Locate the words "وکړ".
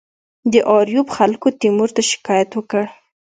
2.55-2.83